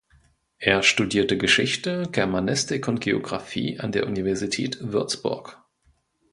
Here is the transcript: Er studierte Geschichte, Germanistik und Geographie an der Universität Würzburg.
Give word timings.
Er 0.57 0.81
studierte 0.81 1.37
Geschichte, 1.37 2.09
Germanistik 2.11 2.87
und 2.87 3.01
Geographie 3.01 3.79
an 3.79 3.91
der 3.91 4.07
Universität 4.07 4.79
Würzburg. 4.81 5.63